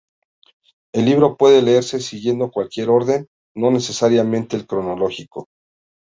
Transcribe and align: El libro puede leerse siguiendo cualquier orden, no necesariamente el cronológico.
El 0.95 1.05
libro 1.05 1.37
puede 1.37 1.61
leerse 1.61 1.99
siguiendo 1.99 2.49
cualquier 2.49 2.89
orden, 2.89 3.27
no 3.55 3.69
necesariamente 3.69 4.55
el 4.57 4.65
cronológico. 4.65 5.47